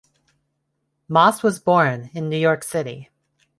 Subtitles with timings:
[1.07, 3.11] Moss was born in New York City.